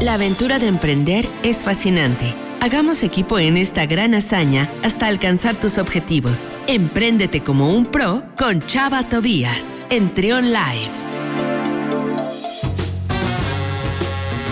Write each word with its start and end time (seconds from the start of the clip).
La 0.00 0.14
aventura 0.14 0.60
de 0.60 0.68
emprender 0.68 1.26
es 1.42 1.64
fascinante. 1.64 2.32
Hagamos 2.60 3.02
equipo 3.02 3.40
en 3.40 3.56
esta 3.56 3.84
gran 3.86 4.14
hazaña 4.14 4.70
hasta 4.84 5.08
alcanzar 5.08 5.56
tus 5.56 5.76
objetivos. 5.76 6.52
Empréndete 6.68 7.42
como 7.42 7.74
un 7.74 7.84
pro 7.84 8.22
con 8.38 8.62
Chava 8.62 9.08
Tobías 9.08 9.66
en 9.90 10.14
Trion 10.14 10.52
Live. 10.52 10.92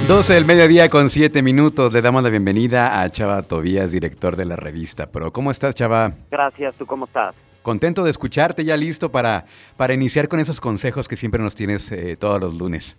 12 0.08 0.34
del 0.34 0.46
mediodía 0.46 0.88
con 0.88 1.10
7 1.10 1.40
minutos. 1.42 1.92
Le 1.92 2.02
damos 2.02 2.24
la 2.24 2.30
bienvenida 2.30 3.00
a 3.00 3.08
Chava 3.12 3.40
Tobías, 3.42 3.92
director 3.92 4.34
de 4.34 4.46
la 4.46 4.56
revista 4.56 5.12
Pro. 5.12 5.32
¿Cómo 5.32 5.52
estás, 5.52 5.76
Chava? 5.76 6.12
Gracias, 6.28 6.74
¿tú 6.74 6.86
cómo 6.86 7.04
estás? 7.04 7.36
Contento 7.62 8.02
de 8.02 8.10
escucharte, 8.10 8.64
ya 8.64 8.76
listo 8.76 9.12
para, 9.12 9.46
para 9.76 9.94
iniciar 9.94 10.26
con 10.26 10.40
esos 10.40 10.60
consejos 10.60 11.06
que 11.06 11.16
siempre 11.16 11.40
nos 11.40 11.54
tienes 11.54 11.92
eh, 11.92 12.16
todos 12.16 12.40
los 12.40 12.54
lunes. 12.54 12.96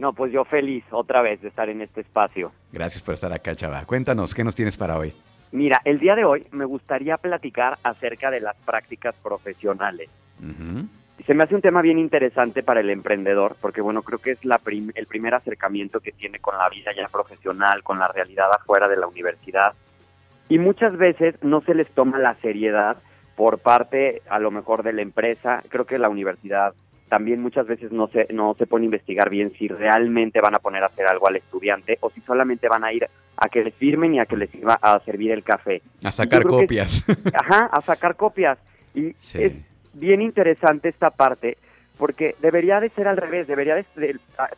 No, 0.00 0.14
pues 0.14 0.32
yo 0.32 0.46
feliz 0.46 0.82
otra 0.92 1.20
vez 1.20 1.42
de 1.42 1.48
estar 1.48 1.68
en 1.68 1.82
este 1.82 2.00
espacio. 2.00 2.52
Gracias 2.72 3.02
por 3.02 3.12
estar 3.12 3.30
acá, 3.34 3.54
Chava. 3.54 3.84
Cuéntanos, 3.84 4.34
¿qué 4.34 4.42
nos 4.42 4.54
tienes 4.54 4.78
para 4.78 4.96
hoy? 4.96 5.12
Mira, 5.52 5.82
el 5.84 5.98
día 5.98 6.14
de 6.14 6.24
hoy 6.24 6.46
me 6.52 6.64
gustaría 6.64 7.18
platicar 7.18 7.76
acerca 7.82 8.30
de 8.30 8.40
las 8.40 8.56
prácticas 8.64 9.14
profesionales. 9.22 10.08
se 11.26 11.34
me 11.34 11.44
hace 11.44 11.54
un 11.54 11.60
tema 11.60 11.82
bien 11.82 11.98
interesante 11.98 12.62
para 12.62 12.80
el 12.80 12.88
emprendedor, 12.88 13.56
porque 13.60 13.82
bueno, 13.82 14.00
creo 14.00 14.18
que 14.20 14.30
es 14.30 14.42
la 14.42 14.58
el 14.94 15.06
primer 15.06 15.34
acercamiento 15.34 16.00
que 16.00 16.12
tiene 16.12 16.38
con 16.38 16.56
la 16.56 16.70
vida 16.70 16.92
ya 16.96 17.06
profesional, 17.08 17.82
con 17.82 17.98
la 17.98 18.08
realidad 18.08 18.48
afuera 18.58 18.88
de 18.88 18.96
la 18.96 19.06
universidad. 19.06 19.74
Y 20.48 20.56
muchas 20.58 20.96
veces 20.96 21.34
no 21.42 21.60
se 21.60 21.74
les 21.74 21.90
toma 21.90 22.18
la 22.18 22.36
seriedad 22.36 22.96
por 23.36 23.58
parte, 23.58 24.22
a 24.30 24.38
lo 24.38 24.50
mejor, 24.50 24.82
de 24.82 24.94
la 24.94 25.02
empresa. 25.02 25.62
Creo 25.68 25.84
que 25.84 25.98
la 25.98 26.08
universidad 26.08 26.72
también 27.10 27.42
muchas 27.42 27.66
veces 27.66 27.92
no 27.92 28.08
se, 28.08 28.26
no 28.32 28.54
se 28.54 28.66
pone 28.66 28.84
a 28.84 28.86
investigar 28.86 29.28
bien 29.28 29.52
si 29.58 29.68
realmente 29.68 30.40
van 30.40 30.54
a 30.54 30.60
poner 30.60 30.82
a 30.84 30.86
hacer 30.86 31.06
algo 31.06 31.28
al 31.28 31.36
estudiante 31.36 31.98
o 32.00 32.08
si 32.08 32.20
solamente 32.22 32.68
van 32.68 32.84
a 32.84 32.92
ir 32.92 33.06
a 33.36 33.48
que 33.48 33.64
les 33.64 33.74
firmen 33.74 34.14
y 34.14 34.20
a 34.20 34.26
que 34.26 34.36
les 34.36 34.54
iba 34.54 34.78
a 34.80 34.98
servir 35.00 35.32
el 35.32 35.42
café. 35.42 35.82
A 36.04 36.12
sacar 36.12 36.44
copias. 36.44 37.04
ajá, 37.34 37.66
a 37.66 37.82
sacar 37.82 38.16
copias. 38.16 38.58
Y 38.94 39.08
es 39.34 39.52
bien 39.92 40.22
interesante 40.22 40.88
esta 40.88 41.10
parte 41.10 41.58
porque 41.98 42.36
debería 42.40 42.80
de 42.80 42.88
ser 42.90 43.08
al 43.08 43.16
revés, 43.16 43.46
debería 43.46 43.74
de, 43.74 43.84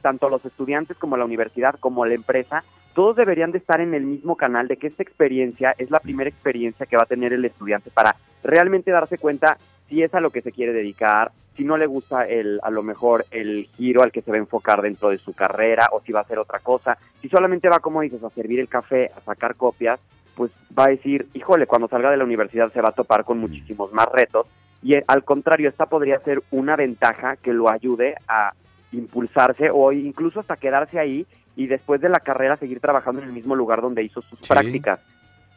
tanto 0.00 0.28
los 0.28 0.44
estudiantes 0.44 0.96
como 0.96 1.16
la 1.16 1.24
universidad 1.24 1.74
como 1.80 2.04
la 2.04 2.14
empresa, 2.14 2.62
todos 2.94 3.16
deberían 3.16 3.50
de 3.50 3.58
estar 3.58 3.80
en 3.80 3.94
el 3.94 4.04
mismo 4.04 4.36
canal 4.36 4.68
de 4.68 4.76
que 4.76 4.86
esta 4.86 5.02
experiencia 5.02 5.74
es 5.78 5.90
la 5.90 5.98
primera 6.00 6.28
experiencia 6.28 6.86
que 6.86 6.96
va 6.96 7.04
a 7.04 7.06
tener 7.06 7.32
el 7.32 7.44
estudiante 7.44 7.90
para 7.90 8.14
realmente 8.44 8.90
darse 8.90 9.18
cuenta 9.18 9.56
si 9.88 10.02
es 10.02 10.14
a 10.14 10.20
lo 10.20 10.30
que 10.30 10.42
se 10.42 10.52
quiere 10.52 10.72
dedicar, 10.72 11.32
si 11.56 11.64
no 11.64 11.76
le 11.76 11.86
gusta 11.86 12.26
el, 12.26 12.60
a 12.62 12.70
lo 12.70 12.82
mejor 12.82 13.26
el 13.30 13.68
giro 13.76 14.02
al 14.02 14.12
que 14.12 14.22
se 14.22 14.30
va 14.30 14.36
a 14.36 14.40
enfocar 14.40 14.82
dentro 14.82 15.10
de 15.10 15.18
su 15.18 15.32
carrera 15.32 15.88
o 15.92 16.00
si 16.00 16.12
va 16.12 16.20
a 16.20 16.22
hacer 16.22 16.38
otra 16.38 16.60
cosa. 16.60 16.96
Si 17.20 17.28
solamente 17.28 17.68
va, 17.68 17.80
como 17.80 18.00
dices, 18.00 18.22
a 18.22 18.30
servir 18.30 18.60
el 18.60 18.68
café, 18.68 19.10
a 19.16 19.20
sacar 19.20 19.56
copias, 19.56 20.00
pues 20.34 20.50
va 20.76 20.84
a 20.84 20.88
decir, 20.88 21.26
híjole, 21.34 21.66
cuando 21.66 21.88
salga 21.88 22.10
de 22.10 22.16
la 22.16 22.24
universidad 22.24 22.72
se 22.72 22.80
va 22.80 22.88
a 22.88 22.92
topar 22.92 23.24
con 23.24 23.38
muchísimos 23.38 23.92
más 23.92 24.06
retos. 24.10 24.46
Y 24.82 24.94
eh, 24.94 25.04
al 25.06 25.24
contrario, 25.24 25.68
esta 25.68 25.86
podría 25.86 26.18
ser 26.20 26.42
una 26.50 26.74
ventaja 26.76 27.36
que 27.36 27.52
lo 27.52 27.70
ayude 27.70 28.14
a 28.26 28.52
impulsarse 28.92 29.70
o 29.70 29.92
incluso 29.92 30.40
hasta 30.40 30.56
quedarse 30.56 30.98
ahí 30.98 31.26
y 31.54 31.66
después 31.66 32.00
de 32.00 32.08
la 32.08 32.20
carrera 32.20 32.56
seguir 32.56 32.80
trabajando 32.80 33.20
en 33.22 33.28
el 33.28 33.34
mismo 33.34 33.54
lugar 33.54 33.82
donde 33.82 34.02
hizo 34.02 34.22
sus 34.22 34.40
prácticas. 34.40 35.00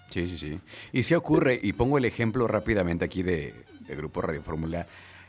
Sí, 0.10 0.28
sí, 0.28 0.38
sí. 0.38 0.60
Y 0.92 1.04
si 1.04 1.16
ocurre, 1.16 1.60
y 1.62 1.74
pongo 1.74 1.98
el 1.98 2.06
ejemplo 2.06 2.48
rápidamente 2.48 3.06
aquí 3.06 3.24
de, 3.24 3.54
de 3.80 3.96
Grupo 3.96 4.22
Radio 4.22 4.42
Fórmula, 4.42 4.86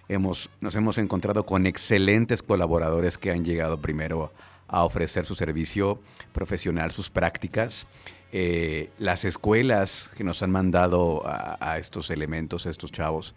hemos, 0.08 0.50
nos 0.60 0.74
hemos 0.74 0.98
encontrado 0.98 1.44
con 1.44 1.66
excelentes 1.66 2.42
colaboradores 2.42 3.18
que 3.18 3.30
han 3.30 3.44
llegado 3.44 3.80
primero 3.80 4.32
a 4.68 4.84
ofrecer 4.84 5.24
su 5.26 5.34
servicio 5.34 6.00
profesional, 6.32 6.90
sus 6.92 7.10
prácticas. 7.10 7.86
Eh, 8.32 8.90
las 8.98 9.24
escuelas 9.24 10.10
que 10.16 10.24
nos 10.24 10.42
han 10.42 10.50
mandado 10.50 11.22
a, 11.24 11.78
estos 11.78 12.10
elementos, 12.10 12.66
a 12.66 12.70
estos 12.70 12.92
chavos, 12.92 13.34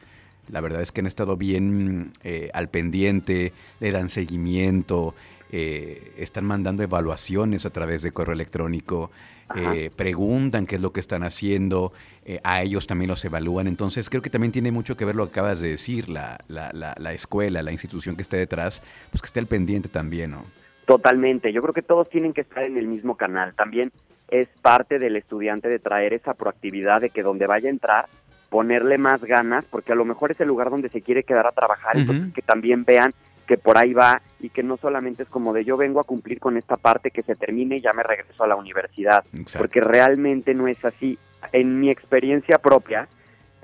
la 0.49 0.61
verdad 0.61 0.81
es 0.81 0.91
que 0.91 1.01
han 1.01 1.07
estado 1.07 1.37
bien 1.37 2.11
eh, 2.23 2.49
al 2.53 2.69
pendiente, 2.69 3.53
le 3.79 3.91
dan 3.91 4.09
seguimiento, 4.09 5.13
eh, 5.51 6.13
están 6.17 6.45
mandando 6.45 6.83
evaluaciones 6.83 7.65
a 7.65 7.69
través 7.69 8.01
de 8.01 8.11
correo 8.11 8.33
electrónico, 8.33 9.11
eh, 9.55 9.89
preguntan 9.95 10.67
qué 10.67 10.75
es 10.75 10.81
lo 10.81 10.93
que 10.93 10.99
están 10.99 11.23
haciendo, 11.23 11.91
eh, 12.23 12.39
a 12.43 12.61
ellos 12.61 12.85
también 12.85 13.09
los 13.09 13.25
evalúan. 13.25 13.67
Entonces 13.67 14.09
creo 14.09 14.21
que 14.21 14.29
también 14.29 14.51
tiene 14.51 14.71
mucho 14.71 14.95
que 14.95 15.05
ver 15.05 15.15
lo 15.15 15.25
que 15.25 15.31
acabas 15.31 15.59
de 15.59 15.69
decir, 15.69 16.07
la, 16.07 16.37
la, 16.47 16.71
la, 16.71 17.13
escuela, 17.13 17.63
la 17.63 17.71
institución 17.71 18.15
que 18.15 18.21
esté 18.21 18.37
detrás, 18.37 18.83
pues 19.09 19.21
que 19.21 19.25
esté 19.25 19.39
al 19.39 19.47
pendiente 19.47 19.89
también, 19.89 20.31
¿no? 20.31 20.45
Totalmente, 20.85 21.51
yo 21.51 21.61
creo 21.61 21.73
que 21.73 21.81
todos 21.81 22.09
tienen 22.09 22.33
que 22.33 22.41
estar 22.41 22.63
en 22.63 22.77
el 22.77 22.87
mismo 22.87 23.15
canal. 23.15 23.53
También 23.55 23.91
es 24.27 24.47
parte 24.61 24.99
del 24.99 25.15
estudiante 25.15 25.67
de 25.67 25.79
traer 25.79 26.13
esa 26.13 26.35
proactividad 26.35 27.01
de 27.01 27.09
que 27.09 27.23
donde 27.23 27.47
vaya 27.47 27.69
a 27.69 27.71
entrar, 27.71 28.05
ponerle 28.49 28.97
más 28.97 29.21
ganas, 29.21 29.65
porque 29.65 29.91
a 29.93 29.95
lo 29.95 30.05
mejor 30.05 30.31
es 30.31 30.39
el 30.39 30.47
lugar 30.47 30.69
donde 30.69 30.89
se 30.89 31.01
quiere 31.01 31.23
quedar 31.23 31.47
a 31.47 31.51
trabajar, 31.51 31.97
entonces 31.97 32.33
que 32.33 32.41
también 32.41 32.83
vean 32.85 33.13
que 33.49 33.57
por 33.57 33.79
ahí 33.79 33.93
va 33.93 34.21
y 34.39 34.49
que 34.49 34.61
no 34.61 34.77
solamente 34.77 35.23
es 35.23 35.29
como 35.29 35.53
de 35.53 35.65
yo 35.65 35.75
vengo 35.75 35.99
a 35.99 36.03
cumplir 36.03 36.39
con 36.39 36.55
esta 36.55 36.77
parte 36.77 37.09
que 37.09 37.23
se 37.23 37.35
termine 37.35 37.77
y 37.77 37.81
ya 37.81 37.93
me 37.93 38.03
regreso 38.03 38.43
a 38.43 38.47
la 38.47 38.55
universidad, 38.55 39.23
porque 39.57 39.81
realmente 39.81 40.53
no 40.53 40.67
es 40.67 40.77
así. 40.85 41.17
En 41.51 41.79
mi 41.79 41.89
experiencia 41.89 42.59
propia, 42.59 43.07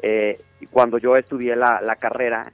eh, 0.01 0.41
cuando 0.71 0.97
yo 0.97 1.15
estudié 1.17 1.55
la, 1.55 1.81
la, 1.81 1.97
carrera, 1.97 2.51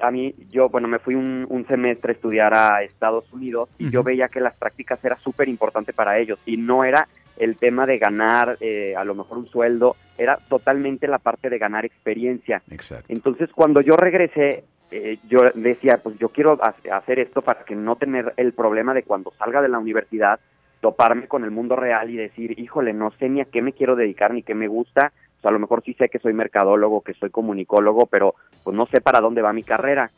a 0.00 0.10
mí, 0.10 0.34
yo, 0.50 0.70
bueno, 0.70 0.88
me 0.88 0.98
fui 0.98 1.14
un, 1.14 1.44
un 1.50 1.66
semestre 1.66 2.12
a 2.12 2.14
estudiar 2.14 2.56
a 2.56 2.82
Estados 2.82 3.30
Unidos 3.34 3.68
y 3.78 3.90
yo 3.90 4.02
veía 4.02 4.28
que 4.28 4.40
las 4.40 4.56
prácticas 4.56 5.04
era 5.04 5.18
súper 5.18 5.50
importante 5.50 5.92
para 5.92 6.18
ellos 6.18 6.38
y 6.46 6.56
no 6.56 6.84
era 6.84 7.06
el 7.36 7.58
tema 7.58 7.84
de 7.84 7.98
ganar 7.98 8.56
eh, 8.60 8.94
a 8.96 9.04
lo 9.04 9.14
mejor 9.14 9.36
un 9.36 9.46
sueldo, 9.46 9.96
era 10.16 10.38
totalmente 10.48 11.06
la 11.06 11.18
parte 11.18 11.50
de 11.50 11.58
ganar 11.58 11.84
experiencia. 11.84 12.62
Entonces, 13.08 13.50
cuando 13.54 13.82
yo 13.82 13.94
regresé 13.94 14.64
eh, 14.92 15.18
yo 15.26 15.40
decía, 15.54 16.00
pues 16.02 16.18
yo 16.18 16.28
quiero 16.28 16.58
hacer 16.62 17.18
esto 17.18 17.40
para 17.40 17.64
que 17.64 17.74
no 17.74 17.96
tener 17.96 18.34
el 18.36 18.52
problema 18.52 18.92
de 18.92 19.02
cuando 19.02 19.32
salga 19.38 19.62
de 19.62 19.70
la 19.70 19.78
universidad, 19.78 20.38
toparme 20.80 21.28
con 21.28 21.44
el 21.44 21.50
mundo 21.50 21.76
real 21.76 22.10
y 22.10 22.16
decir, 22.16 22.58
híjole, 22.58 22.92
no 22.92 23.10
sé 23.12 23.30
ni 23.30 23.40
a 23.40 23.46
qué 23.46 23.62
me 23.62 23.72
quiero 23.72 23.96
dedicar 23.96 24.34
ni 24.34 24.42
qué 24.42 24.54
me 24.54 24.68
gusta, 24.68 25.12
pues 25.40 25.50
a 25.50 25.52
lo 25.52 25.58
mejor 25.58 25.82
sí 25.82 25.94
sé 25.94 26.10
que 26.10 26.18
soy 26.18 26.34
mercadólogo, 26.34 27.00
que 27.00 27.14
soy 27.14 27.30
comunicólogo, 27.30 28.06
pero 28.06 28.34
pues 28.62 28.76
no 28.76 28.86
sé 28.86 29.00
para 29.00 29.20
dónde 29.20 29.40
va 29.40 29.54
mi 29.54 29.62
carrera. 29.62 30.10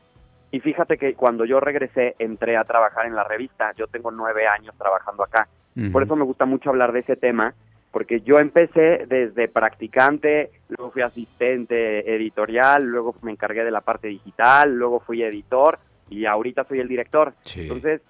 Y 0.50 0.60
fíjate 0.60 0.98
que 0.98 1.14
cuando 1.14 1.44
yo 1.44 1.60
regresé, 1.60 2.16
entré 2.18 2.56
a 2.56 2.64
trabajar 2.64 3.06
en 3.06 3.14
la 3.14 3.24
revista, 3.24 3.72
yo 3.76 3.86
tengo 3.86 4.10
nueve 4.10 4.46
años 4.48 4.74
trabajando 4.76 5.22
acá, 5.22 5.48
por 5.92 6.04
eso 6.04 6.14
me 6.14 6.24
gusta 6.24 6.44
mucho 6.44 6.70
hablar 6.70 6.92
de 6.92 7.00
ese 7.00 7.16
tema, 7.16 7.52
porque 7.94 8.22
yo 8.22 8.40
empecé 8.40 9.06
desde 9.06 9.46
practicante, 9.46 10.50
luego 10.66 10.90
fui 10.90 11.02
asistente 11.02 12.12
editorial, 12.16 12.82
luego 12.84 13.14
me 13.22 13.30
encargué 13.30 13.62
de 13.62 13.70
la 13.70 13.82
parte 13.82 14.08
digital, 14.08 14.74
luego 14.74 14.98
fui 14.98 15.22
editor 15.22 15.78
y 16.10 16.26
ahorita 16.26 16.64
soy 16.64 16.80
el 16.80 16.88
director. 16.88 17.34
Entonces, 17.54 18.00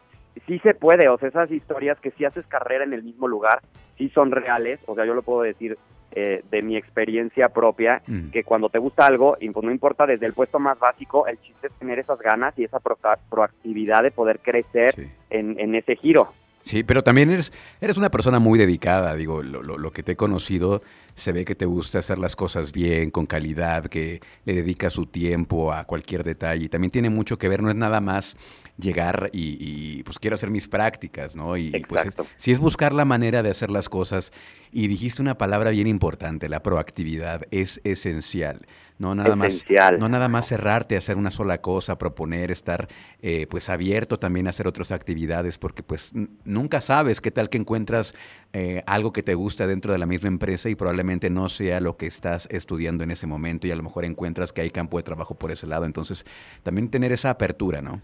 sí 0.47 0.59
se 0.61 0.73
puede, 0.73 1.11
o 1.11 1.19
sea, 1.19 1.29
esas 1.29 1.51
historias 1.51 2.01
que 2.01 2.13
si 2.13 2.25
haces 2.25 2.47
carrera 2.47 2.85
en 2.85 2.95
el 2.95 3.03
mismo 3.03 3.29
lugar, 3.29 3.61
sí 3.99 4.09
son 4.09 4.31
reales, 4.31 4.81
o 4.87 4.95
sea, 4.95 5.05
yo 5.05 5.13
lo 5.13 5.21
puedo 5.21 5.43
decir 5.43 5.77
eh, 6.13 6.43
de 6.51 6.63
mi 6.63 6.79
experiencia 6.79 7.51
propia, 7.51 8.01
mm. 8.07 8.31
que 8.31 8.43
cuando 8.43 8.71
te 8.71 8.79
gusta 8.79 9.05
algo, 9.05 9.37
pues 9.39 9.65
no 9.67 9.71
importa 9.71 10.07
desde 10.07 10.25
el 10.25 10.33
puesto 10.33 10.59
más 10.59 10.79
básico, 10.79 11.27
el 11.27 11.39
chiste 11.43 11.67
es 11.67 11.75
tener 11.75 11.99
esas 11.99 12.19
ganas 12.21 12.59
y 12.59 12.65
esa 12.65 12.81
proactividad 12.81 14.03
de 14.03 14.13
poder 14.13 14.39
crecer 14.39 14.95
en, 15.29 15.61
en 15.61 15.75
ese 15.75 15.95
giro. 15.97 16.33
Sí, 16.65 16.83
pero 16.83 17.05
también 17.05 17.31
eres, 17.31 17.53
eres 17.83 17.99
una 17.99 18.11
persona 18.11 18.39
muy 18.39 18.59
dedicada, 18.59 19.15
digo, 19.17 19.43
lo, 19.43 19.63
lo, 19.63 19.77
lo, 19.77 19.93
que 19.93 20.03
te 20.03 20.13
he 20.13 20.17
conocido, 20.17 20.83
se 21.15 21.33
ve 21.33 21.45
que 21.45 21.55
te 21.55 21.67
gusta 21.67 21.99
hacer 21.99 22.19
las 22.19 22.37
cosas 22.37 22.73
bien, 22.73 23.11
con 23.11 23.27
calidad, 23.27 23.87
que 23.87 24.21
le 24.45 24.55
dedicas 24.55 24.93
su 24.93 25.07
tiempo 25.07 25.73
a 25.73 25.85
cualquier 25.85 26.25
detalle. 26.25 26.65
Y 26.65 26.69
también 26.69 26.91
tiene 26.91 27.11
mucho 27.11 27.39
que 27.39 27.49
ver, 27.49 27.63
no 27.63 27.71
es 27.71 27.77
nada 27.77 28.01
más 28.01 28.37
llegar 28.77 29.31
y, 29.33 30.03
pues 30.03 30.19
quiero 30.19 30.35
hacer 30.35 30.51
mis 30.51 30.67
prácticas, 30.69 31.37
¿no? 31.37 31.57
Y, 31.57 31.71
pues 31.89 32.17
si 32.37 32.53
es 32.53 32.59
buscar 32.59 32.93
la 32.93 33.05
manera 33.05 33.43
de 33.43 33.51
hacer 33.51 33.71
las 33.71 33.89
cosas. 33.89 34.33
Y 34.73 34.89
dijiste 34.89 35.23
una 35.23 35.39
palabra 35.39 35.71
bien 35.71 35.87
importante, 35.87 36.49
la 36.49 36.61
proactividad 36.61 37.43
es 37.53 37.81
esencial. 37.85 38.67
No 38.97 39.15
nada 39.15 39.35
más, 39.35 39.65
no 39.99 40.09
nada 40.09 40.29
más 40.29 40.47
cerrarte 40.47 40.95
a 40.95 40.99
hacer 40.99 41.17
una 41.17 41.33
sola 41.33 41.61
cosa, 41.61 41.99
proponer, 41.99 42.53
estar 42.53 42.89
eh, 43.23 43.49
pues 43.51 43.69
abierto 43.69 44.19
también 44.21 44.47
a 44.47 44.51
hacer 44.51 44.69
otras 44.69 44.93
actividades, 44.93 45.59
porque 45.59 45.83
pues 45.83 46.13
nunca 46.45 46.81
sabes 46.81 47.21
qué 47.21 47.33
tal 47.33 47.51
que 47.51 47.59
encuentras 47.59 48.15
eh, 48.53 48.85
algo 48.87 49.13
que 49.13 49.25
te 49.25 49.35
gusta 49.35 49.67
dentro 49.67 49.91
de 49.91 49.99
la 49.99 50.07
misma 50.07 50.29
empresa 50.29 50.69
y 50.69 50.77
probablemente 50.77 51.04
no 51.31 51.49
sea 51.49 51.81
lo 51.81 51.97
que 51.97 52.07
estás 52.07 52.49
estudiando 52.51 53.05
en 53.05 53.11
ese 53.11 53.27
momento 53.27 53.67
y 53.67 53.71
a 53.71 53.77
lo 53.77 53.83
mejor 53.83 54.05
encuentras 54.05 54.53
que 54.53 54.63
hay 54.63 54.71
campo 54.71 54.97
de 54.97 55.03
trabajo 55.03 55.35
por 55.35 55.51
ese 55.51 55.67
lado. 55.67 55.85
Entonces, 55.85 56.25
también 56.63 56.91
tener 56.91 57.13
esa 57.13 57.31
apertura, 57.31 57.83
¿no? 57.83 58.01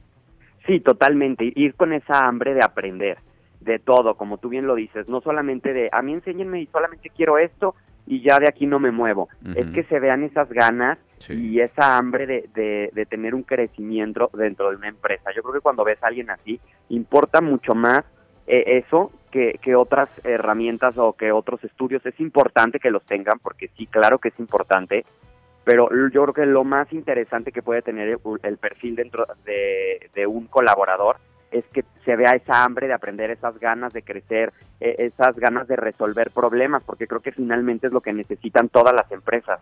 Sí, 0.67 0.81
totalmente. 0.81 1.52
Ir 1.55 1.75
con 1.75 1.93
esa 1.93 2.20
hambre 2.26 2.55
de 2.55 2.61
aprender 2.62 3.19
de 3.61 3.79
todo, 3.79 4.14
como 4.14 4.38
tú 4.38 4.49
bien 4.49 4.67
lo 4.67 4.75
dices, 4.75 5.08
no 5.08 5.20
solamente 5.20 5.73
de 5.73 5.91
a 5.93 6.02
mí 6.02 6.14
enséñenme 6.14 6.62
y 6.62 6.67
solamente 6.67 7.11
quiero 7.11 7.38
esto 7.38 7.75
y 8.06 8.23
ya 8.23 8.38
de 8.38 8.49
aquí 8.49 8.67
no 8.67 8.79
me 8.79 8.91
muevo. 8.91 9.29
Es 9.55 9.67
que 9.69 9.85
se 9.85 10.00
vean 10.00 10.25
esas 10.25 10.49
ganas 10.50 10.99
y 11.29 11.61
esa 11.61 11.99
hambre 11.99 12.26
de, 12.26 12.91
de, 12.93 13.06
tener 13.06 13.35
un 13.35 13.43
crecimiento 13.43 14.31
dentro 14.32 14.70
de 14.70 14.76
una 14.76 14.88
empresa. 14.88 15.31
Yo 15.37 15.43
creo 15.43 15.55
que 15.55 15.61
cuando 15.61 15.85
ves 15.85 16.02
a 16.02 16.06
alguien 16.06 16.31
así, 16.31 16.58
importa 16.88 17.41
mucho 17.41 17.75
más 17.75 18.00
eh, 18.47 18.82
eso 18.85 19.12
que, 19.31 19.59
que 19.62 19.75
otras 19.75 20.09
herramientas 20.25 20.97
o 20.99 21.12
que 21.15 21.32
otros 21.32 21.62
estudios. 21.65 22.05
Es 22.05 22.19
importante 22.21 22.79
que 22.79 22.91
los 22.91 23.05
tengan 23.05 23.38
porque 23.38 23.69
sí, 23.77 23.87
claro 23.87 24.19
que 24.19 24.29
es 24.29 24.38
importante, 24.38 25.05
pero 25.65 25.88
yo 26.11 26.23
creo 26.23 26.35
que 26.35 26.47
lo 26.47 26.65
más 26.65 26.93
interesante 26.93 27.53
que 27.53 27.62
puede 27.62 27.82
tener 27.82 28.19
el, 28.43 28.56
perfil 28.59 28.97
dentro 28.97 29.27
de, 29.44 30.11
de, 30.15 30.27
un 30.27 30.47
colaborador 30.47 31.17
es 31.50 31.65
que 31.73 31.85
se 32.05 32.17
vea 32.17 32.31
esa 32.31 32.65
hambre 32.65 32.87
de 32.87 32.94
aprender, 32.94 33.31
esas 33.31 33.59
ganas 33.59 33.93
de 33.93 34.03
crecer, 34.03 34.53
e, 34.81 34.94
esas 34.99 35.37
ganas 35.37 35.67
de 35.69 35.76
resolver 35.76 36.31
problemas, 36.31 36.83
porque 36.85 37.06
creo 37.06 37.21
que 37.21 37.33
finalmente 37.33 37.88
es 37.88 37.93
lo 37.93 38.00
que 38.00 38.12
necesitan 38.12 38.69
todas 38.69 38.94
las 38.94 39.11
empresas. 39.11 39.61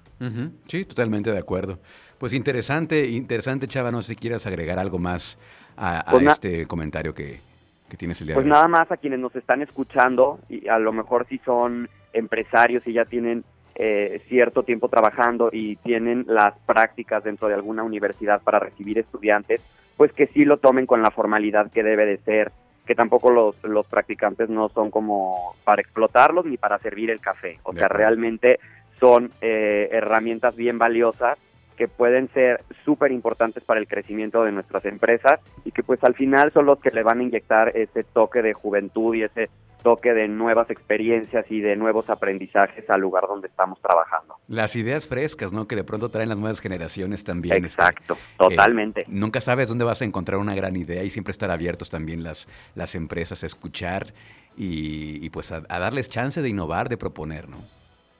Sí, 0.67 0.85
totalmente 0.85 1.33
de 1.33 1.39
acuerdo. 1.39 1.79
Pues 2.19 2.33
interesante, 2.33 3.07
interesante, 3.09 3.69
Chava, 3.69 3.91
no 3.91 4.03
sé 4.03 4.15
si 4.15 4.17
quieres 4.17 4.47
agregar 4.47 4.79
algo 4.79 4.99
más 4.99 5.39
a, 5.77 6.01
a 6.01 6.11
pues 6.11 6.27
este 6.27 6.67
comentario 6.67 7.15
que, 7.15 7.41
que 7.89 7.97
tienes 7.97 8.21
el 8.21 8.29
día 8.29 8.35
Pues 8.35 8.45
de 8.45 8.51
hoy. 8.51 8.55
nada 8.57 8.69
más 8.69 8.91
a 8.91 8.97
quienes 8.97 9.19
nos 9.19 9.35
están 9.35 9.63
escuchando, 9.63 10.39
y 10.49 10.69
a 10.69 10.79
lo 10.79 10.93
mejor 10.93 11.27
si 11.29 11.39
son 11.39 11.89
empresarios 12.13 12.87
y 12.87 12.93
ya 12.93 13.05
tienen 13.05 13.45
eh, 13.75 14.23
cierto 14.29 14.63
tiempo 14.65 14.89
trabajando 14.89 15.51
y 15.53 15.77
tienen 15.77 16.25
las 16.27 16.55
prácticas 16.67 17.23
dentro 17.25 17.49
de 17.49 17.55
alguna 17.55 17.83
universidad 17.85 18.43
para 18.43 18.59
recibir 18.59 18.99
estudiantes, 18.99 19.61
pues 19.97 20.13
que 20.13 20.27
sí 20.29 20.45
lo 20.45 20.59
tomen 20.59 20.87
con 20.87 21.03
la 21.03 21.11
formalidad 21.11 21.71
que 21.71 21.83
debe 21.83 22.05
de 22.07 22.19
ser, 22.19 22.53
que 22.87 22.95
tampoco 22.95 23.31
los, 23.31 23.63
los 23.65 23.87
practicantes 23.87 24.49
no 24.49 24.69
son 24.71 24.91
como 24.91 25.55
para 25.65 25.81
explotarlos 25.81 26.45
ni 26.47 26.57
para 26.57 26.79
servir 26.79 27.11
el 27.11 27.21
café, 27.21 27.59
o 27.63 27.73
sea, 27.73 27.89
realmente 27.89 28.59
son 28.99 29.31
eh, 29.41 29.89
herramientas 29.93 30.57
bien 30.57 30.79
valiosas 30.79 31.39
que 31.79 31.87
pueden 31.87 32.29
ser 32.35 32.65
súper 32.85 33.13
importantes 33.13 33.63
para 33.63 33.79
el 33.79 33.87
crecimiento 33.87 34.43
de 34.43 34.51
nuestras 34.51 34.85
empresas 34.85 35.39
y 35.65 35.71
que 35.71 35.85
pues 35.85 36.03
al 36.03 36.15
final 36.15 36.53
son 36.53 36.67
los 36.67 36.81
que 36.81 36.91
le 36.91 37.05
van 37.05 37.21
a 37.21 37.23
inyectar 37.23 37.75
ese 37.77 38.03
toque 38.03 38.43
de 38.43 38.53
juventud 38.53 39.15
y 39.15 39.23
ese 39.23 39.49
toque 39.85 40.13
de 40.13 40.27
nuevas 40.27 40.69
experiencias 40.71 41.47
y 41.51 41.61
de 41.61 41.77
nuevos 41.77 42.11
aprendizajes 42.11 42.85
al 42.91 43.01
lugar 43.01 43.29
donde 43.29 43.47
estamos 43.47 43.81
trabajando. 43.81 44.35
Las 44.49 44.75
ideas 44.75 45.07
frescas, 45.07 45.53
¿no? 45.53 45.69
Que 45.69 45.77
de 45.77 45.85
pronto 45.85 46.09
traen 46.09 46.29
las 46.29 46.39
nuevas 46.39 46.59
generaciones 46.59 47.23
también. 47.23 47.65
Exacto, 47.65 48.15
este, 48.15 48.37
totalmente. 48.37 49.03
Eh, 49.03 49.07
nunca 49.07 49.41
sabes 49.41 49.69
dónde 49.69 49.85
vas 49.85 50.03
a 50.03 50.05
encontrar 50.05 50.41
una 50.41 50.57
gran 50.57 50.75
idea 50.75 51.05
y 51.05 51.11
siempre 51.11 51.31
estar 51.31 51.53
abiertos 51.53 51.91
también 51.91 52.25
las, 52.25 52.49
las 52.75 52.97
empresas 52.97 53.45
a 53.45 53.47
escuchar 53.47 54.13
y, 54.57 55.25
y 55.25 55.31
pues 55.31 55.53
a, 55.53 55.63
a 55.69 55.79
darles 55.79 56.11
chance 56.11 56.43
de 56.43 56.49
innovar, 56.49 56.89
de 56.89 56.97
proponer, 56.97 57.49
¿no? 57.49 57.59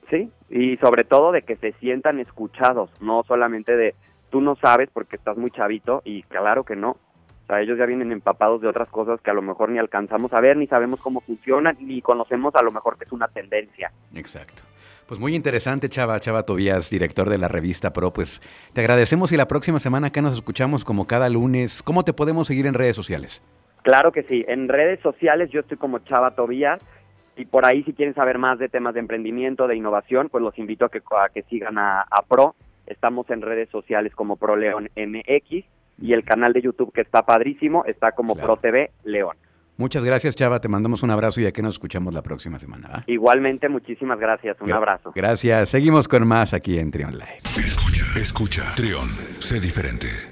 Sí, 0.09 0.31
y 0.49 0.77
sobre 0.77 1.03
todo 1.03 1.31
de 1.31 1.43
que 1.43 1.55
se 1.57 1.73
sientan 1.73 2.19
escuchados, 2.19 2.89
no 3.01 3.23
solamente 3.27 3.75
de 3.75 3.95
tú 4.29 4.41
no 4.41 4.55
sabes 4.55 4.89
porque 4.91 5.17
estás 5.17 5.37
muy 5.37 5.51
chavito 5.51 6.01
y 6.03 6.23
claro 6.23 6.63
que 6.63 6.75
no. 6.75 6.91
O 6.91 7.45
sea, 7.47 7.61
ellos 7.61 7.77
ya 7.77 7.85
vienen 7.85 8.11
empapados 8.11 8.61
de 8.61 8.67
otras 8.67 8.89
cosas 8.89 9.19
que 9.21 9.31
a 9.31 9.33
lo 9.33 9.41
mejor 9.41 9.69
ni 9.69 9.79
alcanzamos 9.79 10.31
a 10.33 10.41
ver, 10.41 10.57
ni 10.57 10.67
sabemos 10.67 10.99
cómo 10.99 11.21
funcionan, 11.21 11.77
ni 11.79 12.01
conocemos 12.01 12.55
a 12.55 12.61
lo 12.61 12.71
mejor 12.71 12.97
que 12.97 13.05
es 13.05 13.11
una 13.11 13.27
tendencia. 13.27 13.91
Exacto. 14.13 14.63
Pues 15.07 15.19
muy 15.19 15.33
interesante, 15.33 15.89
Chava, 15.89 16.19
Chava 16.19 16.43
Tobías, 16.43 16.91
director 16.91 17.27
de 17.29 17.39
la 17.39 17.47
revista 17.47 17.91
Pro. 17.91 18.13
Pues 18.13 18.43
te 18.73 18.81
agradecemos 18.81 19.31
y 19.31 19.37
la 19.37 19.47
próxima 19.47 19.79
semana 19.79 20.07
acá 20.07 20.21
nos 20.21 20.33
escuchamos 20.33 20.85
como 20.85 21.07
cada 21.07 21.29
lunes. 21.29 21.81
¿Cómo 21.81 22.03
te 22.03 22.13
podemos 22.13 22.45
seguir 22.45 22.67
en 22.67 22.75
redes 22.75 22.95
sociales? 22.95 23.43
Claro 23.81 24.11
que 24.11 24.21
sí, 24.23 24.45
en 24.47 24.67
redes 24.67 24.99
sociales 24.99 25.49
yo 25.49 25.61
estoy 25.61 25.77
como 25.77 25.97
Chava 25.99 26.35
Tobías 26.35 26.79
y 27.39 27.45
por 27.45 27.65
ahí 27.65 27.83
si 27.83 27.93
quieren 27.93 28.13
saber 28.13 28.37
más 28.37 28.59
de 28.59 28.69
temas 28.69 28.93
de 28.93 28.99
emprendimiento, 28.99 29.67
de 29.67 29.75
innovación, 29.75 30.29
pues 30.29 30.43
los 30.43 30.57
invito 30.59 30.85
a 30.85 30.89
que, 30.89 30.99
a 30.99 31.29
que 31.33 31.43
sigan 31.43 31.77
a, 31.77 32.01
a 32.01 32.21
Pro. 32.27 32.55
Estamos 32.85 33.29
en 33.29 33.41
redes 33.41 33.69
sociales 33.69 34.13
como 34.15 34.35
Pro 34.35 34.55
León 34.55 34.89
MX 34.95 35.65
y 36.01 36.13
el 36.13 36.23
canal 36.23 36.53
de 36.53 36.61
YouTube 36.61 36.91
que 36.93 37.01
está 37.01 37.23
padrísimo 37.23 37.85
está 37.85 38.11
como 38.11 38.33
claro. 38.33 38.47
Pro 38.47 38.57
TV 38.57 38.91
León. 39.03 39.37
Muchas 39.77 40.03
gracias, 40.03 40.35
Chava. 40.35 40.59
Te 40.59 40.67
mandamos 40.67 41.03
un 41.03 41.11
abrazo 41.11 41.39
y 41.39 41.45
aquí 41.45 41.61
nos 41.61 41.75
escuchamos 41.75 42.13
la 42.13 42.21
próxima 42.21 42.59
semana. 42.59 42.89
¿va? 42.89 43.03
Igualmente, 43.07 43.69
muchísimas 43.69 44.19
gracias. 44.19 44.59
Un 44.59 44.67
Gra 44.67 44.75
abrazo. 44.75 45.13
Gracias. 45.15 45.69
Seguimos 45.69 46.09
con 46.09 46.27
más 46.27 46.53
aquí 46.53 46.77
en 46.77 46.91
Trion 46.91 47.13
Live. 47.13 47.39
Escucha, 47.57 48.05
escucha. 48.17 48.75
Trion, 48.75 49.07
sé 49.39 49.61
diferente. 49.61 50.28